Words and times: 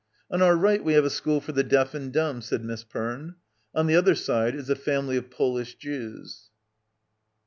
"On 0.31 0.41
our 0.41 0.55
right 0.55 0.83
we 0.83 0.93
have 0.93 1.05
a 1.05 1.11
school 1.11 1.39
for 1.41 1.51
the 1.51 1.63
deaf 1.63 1.93
and 1.93 2.11
dumb," 2.11 2.41
said 2.41 2.63
Miss 2.65 2.83
Perne; 2.83 3.35
"on 3.75 3.85
the 3.85 3.95
other 3.95 4.15
side 4.15 4.55
is 4.55 4.67
a 4.67 4.75
family 4.75 5.15
of 5.15 5.29
Polish 5.29 5.75
Jews." 5.75 6.49